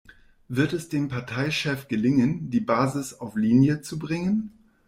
Wird 0.47 0.73
es 0.73 0.89
dem 0.89 1.09
Parteichef 1.09 1.87
gelingen, 1.87 2.49
die 2.49 2.59
Basis 2.59 3.13
auf 3.19 3.35
Linie 3.35 3.81
zu 3.81 3.99
bringen? 3.99 4.51